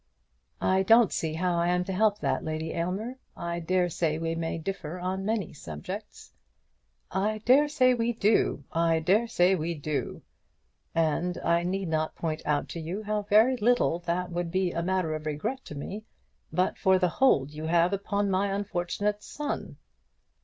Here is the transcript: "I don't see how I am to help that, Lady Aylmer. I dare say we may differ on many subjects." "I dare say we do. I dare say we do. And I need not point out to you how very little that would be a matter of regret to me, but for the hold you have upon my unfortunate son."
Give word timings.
"I 0.63 0.81
don't 0.81 1.11
see 1.11 1.35
how 1.35 1.59
I 1.59 1.67
am 1.67 1.83
to 1.83 1.93
help 1.93 2.21
that, 2.21 2.43
Lady 2.43 2.73
Aylmer. 2.73 3.19
I 3.37 3.59
dare 3.59 3.87
say 3.87 4.17
we 4.17 4.33
may 4.33 4.57
differ 4.57 4.97
on 4.97 5.23
many 5.25 5.53
subjects." 5.53 6.33
"I 7.11 7.37
dare 7.45 7.67
say 7.67 7.93
we 7.93 8.11
do. 8.11 8.63
I 8.71 8.97
dare 8.97 9.27
say 9.27 9.53
we 9.53 9.75
do. 9.75 10.23
And 10.95 11.37
I 11.43 11.61
need 11.61 11.87
not 11.89 12.15
point 12.15 12.41
out 12.47 12.67
to 12.69 12.79
you 12.79 13.03
how 13.03 13.21
very 13.29 13.55
little 13.57 13.99
that 13.99 14.31
would 14.31 14.49
be 14.49 14.71
a 14.71 14.81
matter 14.81 15.13
of 15.13 15.27
regret 15.27 15.63
to 15.65 15.75
me, 15.75 16.05
but 16.51 16.79
for 16.79 16.97
the 16.97 17.07
hold 17.07 17.51
you 17.51 17.65
have 17.65 17.93
upon 17.93 18.31
my 18.31 18.47
unfortunate 18.47 19.21
son." 19.21 19.77